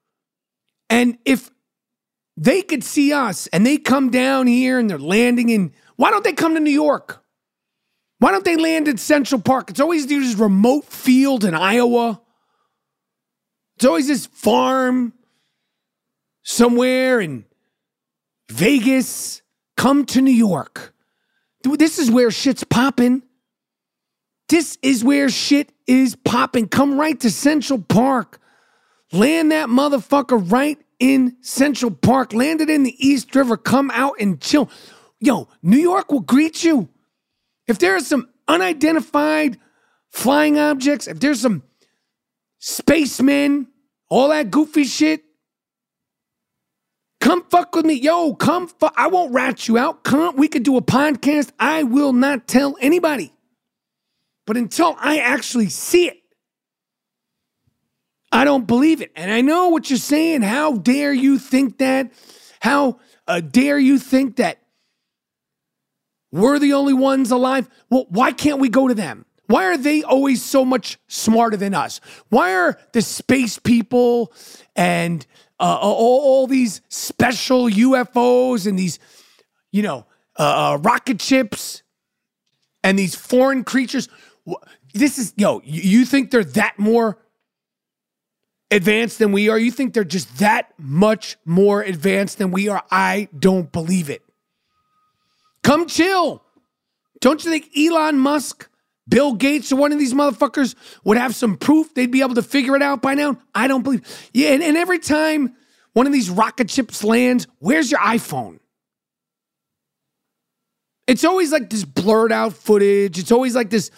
[0.90, 1.50] And if
[2.40, 6.24] they could see us and they come down here and they're landing in, why don't
[6.24, 7.22] they come to New York?
[8.20, 9.70] Why don't they land in Central Park?
[9.70, 12.22] It's always this remote field in Iowa.
[13.76, 15.14] It's always this farm
[16.44, 17.44] somewhere in
[18.50, 19.42] Vegas.
[19.76, 20.94] Come to New York.
[21.64, 23.22] This is where shit's popping.
[24.48, 26.70] This is where shit is popping.
[26.70, 28.40] Come right to Central Park.
[29.12, 34.40] Land that motherfucker right in Central Park, landed in the East River, come out and
[34.40, 34.70] chill.
[35.20, 36.90] Yo, New York will greet you.
[37.68, 39.58] If there are some unidentified
[40.10, 41.64] flying objects, if there's some
[42.60, 43.68] spacemen,
[44.10, 45.24] all that goofy shit,
[47.22, 47.94] come fuck with me.
[47.94, 48.94] Yo, come fuck.
[48.98, 50.04] I won't rat you out.
[50.04, 51.52] Come, we could do a podcast.
[51.60, 53.34] I will not tell anybody.
[54.46, 56.19] But until I actually see it,
[58.32, 59.12] I don't believe it.
[59.16, 60.44] And I know what you're saying.
[60.44, 62.12] How dare you think that?
[62.60, 64.60] How uh, dare you think that
[66.32, 67.68] we're the only ones alive?
[67.90, 69.26] Well, why can't we go to them?
[69.48, 72.02] Why are they always so much smarter than us?
[72.30, 74.32] Why are the space people
[74.76, 75.26] and
[75.60, 79.00] uh, all, all, these special UFOs and these,
[79.72, 80.06] you know,
[80.38, 81.82] uh, uh, rocket ships
[82.84, 84.08] and these foreign creatures?
[84.94, 87.18] This is, yo, you think they're that more
[88.72, 89.58] advanced than we are?
[89.58, 92.84] You think they're just that much more advanced than we are?
[92.92, 94.24] I don't believe it.
[95.64, 96.44] Come chill.
[97.22, 98.70] Don't you think Elon Musk,
[99.08, 102.42] Bill Gates, or one of these motherfuckers would have some proof they'd be able to
[102.42, 103.38] figure it out by now?
[103.54, 104.30] I don't believe.
[104.34, 105.56] Yeah, and, and every time
[105.94, 108.60] one of these rocket ships lands, where's your iPhone?
[111.08, 113.18] It's always like this blurred out footage.
[113.18, 113.90] It's always like this,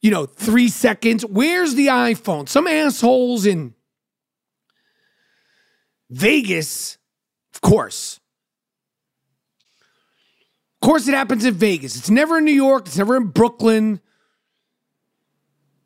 [0.00, 1.26] you know, three seconds.
[1.26, 2.48] Where's the iPhone?
[2.48, 3.74] Some assholes in
[6.10, 6.98] Vegas,
[7.54, 8.20] of course.
[10.82, 11.96] Of course, it happens in Vegas.
[11.96, 12.86] It's never in New York.
[12.86, 14.00] It's never in Brooklyn.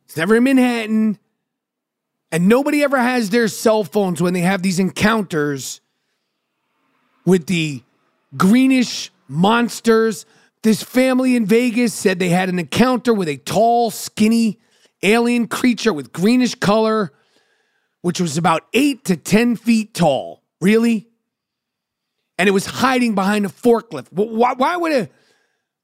[0.04, 1.18] It's never in Manhattan.
[2.32, 5.80] And nobody ever has their cell phones when they have these encounters
[7.26, 7.82] with the
[8.36, 10.26] greenish monsters.
[10.62, 14.58] This family in Vegas said they had an encounter with a tall, skinny
[15.02, 17.12] alien creature with greenish color
[18.04, 20.42] which was about eight to 10 feet tall.
[20.60, 21.08] Really?
[22.36, 24.08] And it was hiding behind a forklift.
[24.10, 25.08] Why, why would a,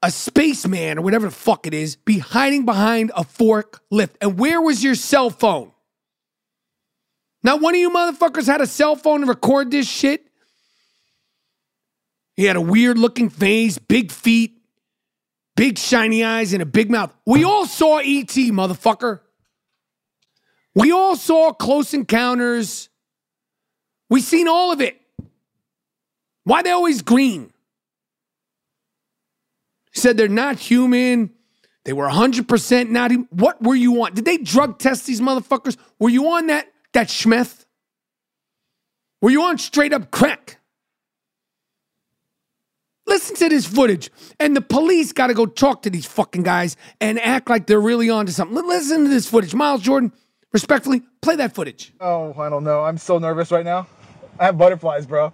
[0.03, 4.17] a spaceman or whatever the fuck it is be hiding behind a forklift?
[4.21, 5.73] And where was your cell phone?
[7.43, 10.27] Now, one of you motherfuckers had a cell phone to record this shit.
[12.37, 14.61] He had a weird looking face, big feet,
[15.57, 17.15] big shiny eyes, and a big mouth.
[17.25, 19.21] We all saw ET, motherfucker.
[20.75, 22.89] We all saw close encounters.
[24.09, 25.01] We seen all of it.
[26.45, 27.53] Why they always green?
[29.93, 31.31] Said they're not human.
[31.85, 33.27] They were 100% not even.
[33.31, 34.15] What were you on?
[34.15, 35.77] Did they drug test these motherfuckers?
[35.99, 37.65] Were you on that that schmeth?
[39.21, 40.59] Were you on straight up crack?
[43.07, 44.11] Listen to this footage.
[44.39, 47.81] And the police got to go talk to these fucking guys and act like they're
[47.81, 48.57] really on to something.
[48.57, 49.55] Listen to this footage.
[49.55, 50.13] Miles Jordan,
[50.53, 51.93] Respectfully, play that footage.
[52.01, 52.83] Oh, I don't know.
[52.83, 53.87] I'm so nervous right now.
[54.39, 55.33] I have butterflies, bro.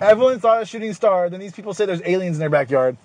[0.00, 1.28] Everyone thought a shooting star.
[1.28, 2.96] Then these people say there's aliens in their backyard.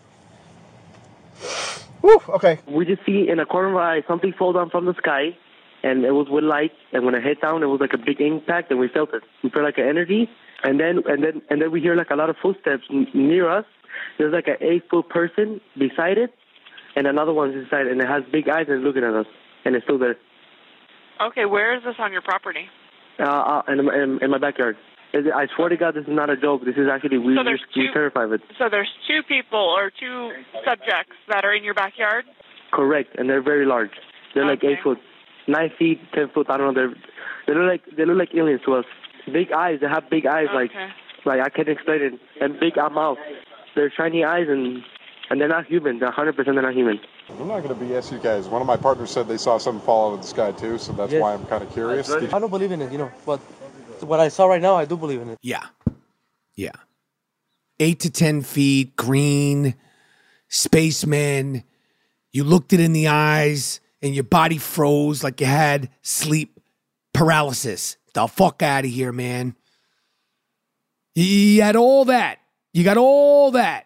[2.02, 2.60] Whew, okay.
[2.68, 5.36] We just see in a corner of our eye something fall down from the sky,
[5.84, 6.72] and it was with light.
[6.94, 9.24] And when it hit down, it was like a big impact, and we felt it.
[9.44, 10.30] We felt like an energy,
[10.64, 13.50] and then and then and then we hear like a lot of footsteps n- near
[13.50, 13.66] us.
[14.18, 16.34] There's like an eight foot person beside it,
[16.96, 19.28] and another one's inside, and it has big eyes and looking at us,
[19.66, 20.18] and it's still there.
[21.28, 22.66] Okay, where is this on your property?
[23.20, 24.78] Uh, uh in, in, in my backyard.
[25.14, 26.64] I swear to God, this is not a joke.
[26.64, 28.42] This is actually we So there's we terrified of it.
[28.58, 30.32] So there's two people or two
[30.66, 32.26] subjects that are in your backyard.
[32.72, 33.92] Correct, and they're very large.
[34.34, 35.00] They're like eight foot,
[35.50, 36.48] nine feet, ten foot.
[36.50, 36.74] I don't know.
[36.74, 36.96] They're
[37.48, 38.86] they look like they look like aliens to us.
[39.32, 39.80] Big eyes.
[39.82, 40.88] They have big eyes, like Okay.
[41.26, 42.14] like I can't explain it.
[42.40, 43.18] And big uh, mouth.
[43.76, 44.82] They're shiny eyes, and
[45.32, 45.98] and they're not human.
[46.00, 47.00] They're 100 percent they're not human.
[47.30, 48.48] I'm not going to BS you guys.
[48.48, 50.92] One of my partners said they saw something fall out of the sky too, so
[50.94, 51.22] that's Yes.
[51.22, 52.08] why I'm kind of curious.
[52.08, 53.40] Did I don't believe in it, you know, but
[54.02, 55.40] what I saw right now, I do believe in it.
[55.42, 55.66] Yeah.
[56.56, 56.72] Yeah.
[57.80, 59.76] Eight to 10 feet, green,
[60.50, 61.64] spaceman.
[62.32, 66.60] You looked it in the eyes and your body froze like you had sleep
[67.14, 67.98] paralysis.
[68.14, 69.56] The fuck out of here, man.
[71.16, 72.40] You had all that.
[72.74, 73.86] You got all that.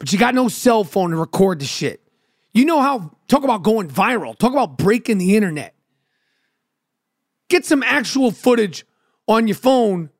[0.00, 2.02] But you got no cell phone to record the shit.
[2.52, 5.74] You know how, talk about going viral, talk about breaking the internet.
[7.48, 8.84] Get some actual footage
[9.28, 10.10] on your phone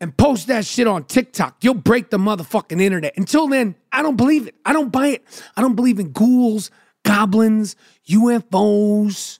[0.00, 1.64] and post that shit on TikTok.
[1.64, 3.16] You'll break the motherfucking internet.
[3.16, 4.54] Until then, I don't believe it.
[4.64, 5.24] I don't buy it.
[5.56, 6.70] I don't believe in ghouls,
[7.04, 7.74] goblins,
[8.10, 9.38] UFOs,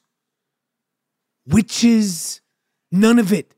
[1.47, 2.41] witches,
[2.91, 3.55] none of it.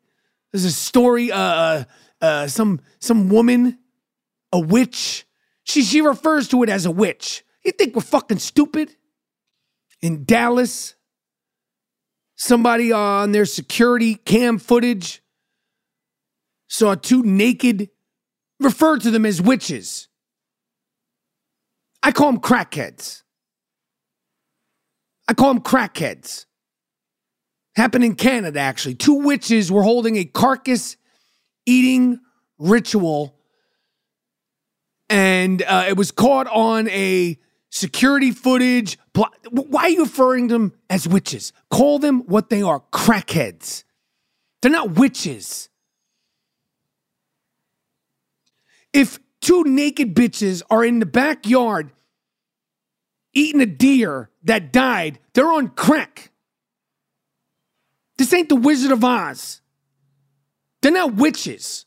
[0.51, 1.85] There's a story, uh,
[2.21, 3.79] uh, some some woman,
[4.53, 5.27] a witch.
[5.69, 7.45] She she refers to it as a witch.
[7.62, 8.97] You think we're fucking stupid?
[10.01, 10.95] In Dallas,
[12.37, 15.23] somebody uh, on their security cam footage
[16.69, 17.91] saw two naked,
[18.59, 20.09] referred to them as witches.
[22.03, 23.23] I call them crackheads.
[25.29, 26.47] I call them crackheads.
[27.77, 28.95] Happened in Canada, actually.
[28.95, 30.97] Two witches were holding a carcass
[31.66, 32.21] eating
[32.59, 33.38] ritual,
[35.09, 37.39] and uh, it was caught on a
[37.71, 38.99] security footage.
[39.51, 41.53] Why are you referring to them as witches?
[41.71, 43.85] Call them what they are crackheads.
[44.61, 45.69] They're not witches.
[48.93, 51.93] If two naked bitches are in the backyard
[53.33, 56.33] eating a deer that died, they're on crack.
[58.17, 59.61] This ain't the Wizard of Oz.
[60.83, 61.87] They're not witches.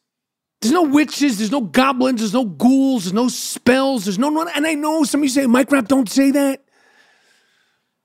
[0.62, 4.68] There's no witches, there's no goblins, there's no ghouls, there's no spells, there's no and
[4.68, 6.64] I know some of you say, Mike don't say that.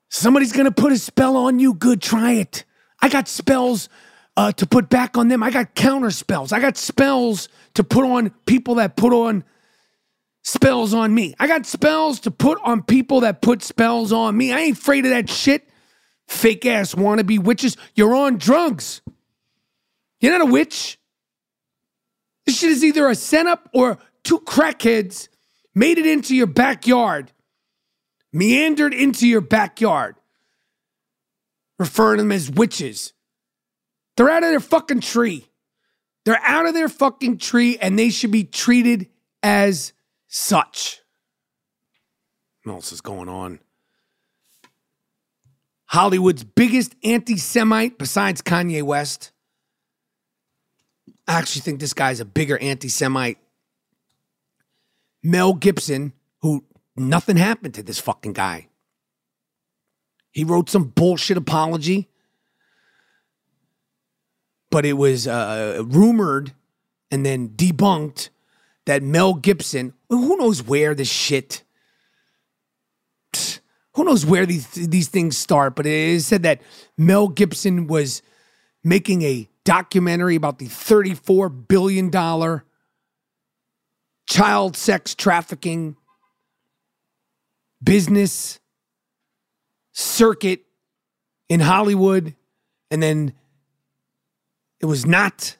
[0.08, 1.74] Somebody's gonna put a spell on you.
[1.74, 2.64] Good, try it.
[3.02, 3.90] I got spells
[4.36, 5.42] uh, to put back on them.
[5.42, 6.52] I got counter spells.
[6.52, 9.44] I got spells to put on people that put on
[10.42, 11.34] spells on me.
[11.38, 14.52] I got spells to put on people that put spells on me.
[14.52, 15.68] I ain't afraid of that shit.
[16.28, 17.76] Fake ass wannabe witches.
[17.94, 19.02] You're on drugs.
[20.20, 20.98] You're not a witch.
[22.46, 25.28] This shit is either a setup or two crackheads
[25.74, 27.32] made it into your backyard,
[28.32, 30.16] meandered into your backyard,
[31.78, 33.12] referring to them as witches.
[34.16, 35.48] They're out of their fucking tree.
[36.24, 39.08] They're out of their fucking tree and they should be treated
[39.42, 39.92] as
[40.26, 41.00] such.
[42.64, 43.60] What else is going on?
[45.86, 49.30] Hollywood's biggest anti Semite besides Kanye West.
[51.28, 53.38] I actually think this guy's a bigger anti Semite.
[55.22, 56.64] Mel Gibson, who
[56.96, 58.68] nothing happened to this fucking guy.
[60.30, 62.08] He wrote some bullshit apology,
[64.70, 66.52] but it was uh, rumored
[67.10, 68.28] and then debunked
[68.84, 71.64] that Mel Gibson, who knows where this shit,
[73.94, 76.60] who knows where these these things start, but it is said that
[76.96, 78.22] Mel Gibson was
[78.84, 82.10] making a documentary about the $34 billion
[84.26, 85.96] child sex trafficking
[87.82, 88.58] business
[89.92, 90.62] circuit
[91.48, 92.34] in Hollywood.
[92.90, 93.34] And then
[94.80, 95.56] it was not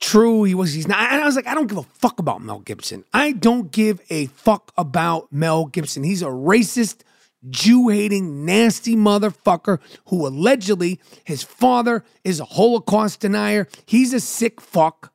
[0.00, 0.44] true.
[0.44, 0.98] He was, he's not.
[1.12, 3.04] And I was like, I don't give a fuck about Mel Gibson.
[3.14, 6.04] I don't give a fuck about Mel Gibson.
[6.04, 7.00] He's a racist,
[7.48, 13.66] Jew hating, nasty motherfucker who allegedly his father is a Holocaust denier.
[13.86, 15.12] He's a sick fuck.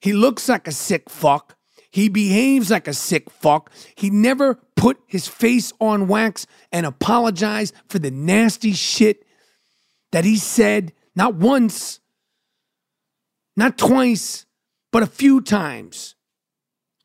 [0.00, 1.56] He looks like a sick fuck.
[1.90, 3.70] He behaves like a sick fuck.
[3.94, 9.24] He never put his face on wax and apologized for the nasty shit
[10.12, 12.00] that he said, not once,
[13.56, 14.46] not twice,
[14.92, 16.14] but a few times.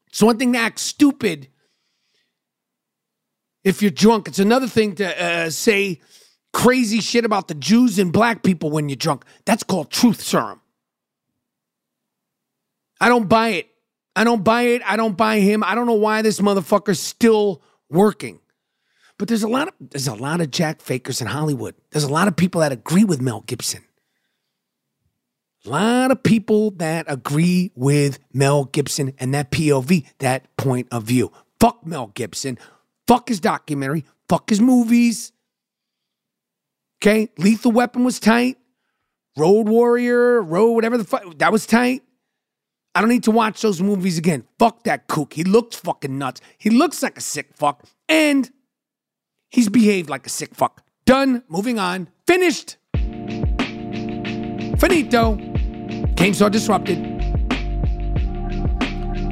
[0.07, 1.47] It's one thing to act stupid
[3.63, 4.27] if you're drunk.
[4.27, 5.99] It's another thing to uh, say
[6.53, 9.25] crazy shit about the Jews and black people when you're drunk.
[9.45, 10.61] That's called truth serum.
[12.99, 13.67] I don't buy it.
[14.15, 14.81] I don't buy it.
[14.85, 15.63] I don't buy him.
[15.63, 18.39] I don't know why this motherfucker's still working.
[19.17, 21.75] But there's a lot of there's a lot of Jack fakers in Hollywood.
[21.91, 23.83] There's a lot of people that agree with Mel Gibson.
[25.65, 31.03] A lot of people that agree with Mel Gibson and that POV, that point of
[31.03, 31.31] view.
[31.59, 32.57] Fuck Mel Gibson.
[33.11, 34.05] Fuck his documentary.
[34.29, 35.33] Fuck his movies.
[37.03, 38.55] Okay, Lethal Weapon was tight.
[39.35, 42.03] Road Warrior, Road, whatever the fuck, that was tight.
[42.95, 44.45] I don't need to watch those movies again.
[44.57, 45.33] Fuck that kook.
[45.33, 46.39] He looks fucking nuts.
[46.57, 47.83] He looks like a sick fuck.
[48.07, 48.49] And
[49.49, 50.81] he's behaved like a sick fuck.
[51.03, 51.43] Done.
[51.49, 52.07] Moving on.
[52.25, 52.77] Finished.
[54.79, 55.35] Finito.
[56.15, 57.03] Game so disrupted.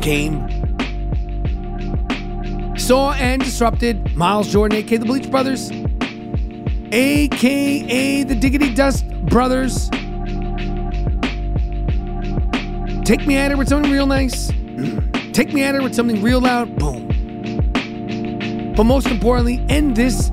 [0.01, 0.68] Game
[2.89, 5.69] saw and disrupted Miles Jordan, aka the Bleach Brothers,
[6.91, 9.91] aka the Diggity Dust Brothers.
[13.05, 14.47] Take me at it with something real nice.
[15.33, 16.79] Take me at it with something real loud.
[16.79, 17.05] Boom.
[18.75, 20.29] But most importantly, end this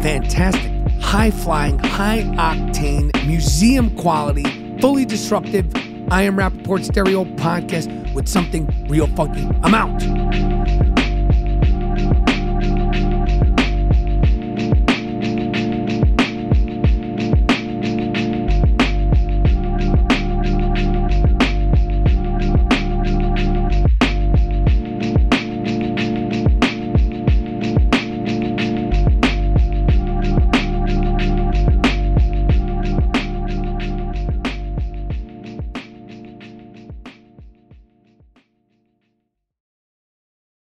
[0.00, 0.72] fantastic,
[1.02, 5.70] high flying, high octane, museum quality, fully disruptive
[6.10, 9.46] I Am Rapaport Stereo podcast with something real funky.
[9.62, 10.45] I'm out.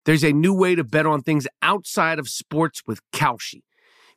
[0.10, 3.62] There's a new way to bet on things outside of sports with Kalshi.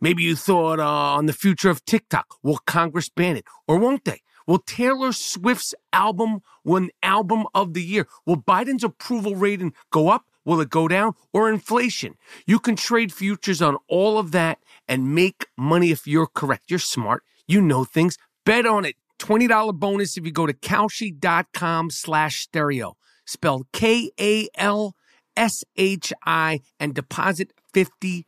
[0.00, 2.36] Maybe you thought uh, on the future of TikTok.
[2.42, 3.44] Will Congress ban it?
[3.68, 4.22] Or won't they?
[4.46, 8.08] Will Taylor Swift's album win Album of the Year?
[8.24, 10.24] Will Biden's approval rating go up?
[10.46, 11.12] Will it go down?
[11.30, 12.14] Or inflation?
[12.46, 16.70] You can trade futures on all of that and make money if you're correct.
[16.70, 17.22] You're smart.
[17.46, 18.16] You know things.
[18.46, 18.96] Bet on it.
[19.18, 22.96] $20 bonus if you go to Kalshi.com slash stereo.
[23.26, 24.96] Spelled K-A-L
[25.36, 28.24] S H I and deposit $50.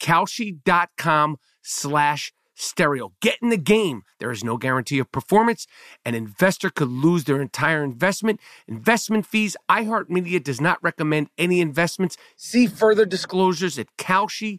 [0.00, 3.12] Kalshi.com slash stereo.
[3.20, 4.02] Get in the game.
[4.18, 5.66] There is no guarantee of performance.
[6.04, 8.40] An investor could lose their entire investment.
[8.66, 9.56] Investment fees.
[9.70, 12.16] iHeartMedia does not recommend any investments.
[12.36, 14.58] See further disclosures at Kalshi.com.